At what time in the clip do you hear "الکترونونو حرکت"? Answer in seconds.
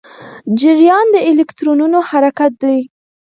1.29-2.51